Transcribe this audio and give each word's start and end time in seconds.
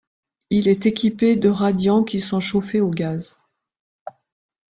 Il 0.49 0.67
est 0.67 0.87
équipé 0.87 1.35
de 1.35 1.47
radiants 1.47 2.03
qui 2.03 2.19
sont 2.19 2.39
chauffés 2.39 2.81
au 2.81 2.89
gaz. 2.89 3.39